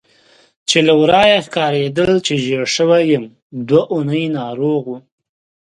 [0.69, 3.25] چې له ورایه ښکارېدل چې ژېړی شوی یم،
[3.67, 5.03] دوه اونۍ ناروغ وم.